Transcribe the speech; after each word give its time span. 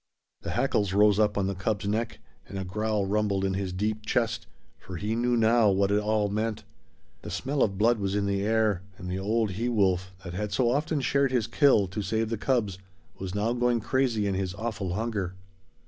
The 0.41 0.49
hackles 0.49 0.93
rose 0.93 1.19
up 1.19 1.37
on 1.37 1.45
the 1.45 1.53
cub's 1.53 1.87
neck 1.87 2.17
and 2.47 2.57
a 2.57 2.65
growl 2.65 3.05
rumbled 3.05 3.45
in 3.45 3.53
his 3.53 3.71
deep 3.71 4.03
chest, 4.03 4.47
for 4.79 4.97
he 4.97 5.15
knew 5.15 5.37
now 5.37 5.69
what 5.69 5.91
it 5.91 5.99
all 6.01 6.27
meant. 6.27 6.63
The 7.21 7.29
smell 7.29 7.61
of 7.61 7.77
blood 7.77 7.99
was 7.99 8.15
in 8.15 8.25
the 8.25 8.41
air, 8.41 8.81
and 8.97 9.11
the 9.11 9.19
old 9.19 9.51
he 9.51 9.69
wolf, 9.69 10.11
that 10.23 10.33
had 10.33 10.53
so 10.53 10.71
often 10.71 11.01
shared 11.01 11.31
his 11.31 11.45
kill 11.45 11.85
to 11.89 12.01
save 12.01 12.29
the 12.31 12.37
cubs, 12.39 12.79
was 13.19 13.35
now 13.35 13.53
going 13.53 13.79
crazy 13.79 14.25
in 14.25 14.33
his 14.33 14.55
awful 14.55 14.93
hunger. 14.95 15.35